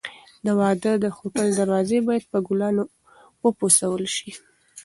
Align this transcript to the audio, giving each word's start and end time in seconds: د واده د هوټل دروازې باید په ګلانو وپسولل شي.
د 0.45 0.47
واده 0.59 0.91
د 1.03 1.05
هوټل 1.17 1.47
دروازې 1.59 1.99
باید 2.07 2.23
په 2.31 2.37
ګلانو 2.47 2.83
وپسولل 3.45 4.05
شي. 4.17 4.31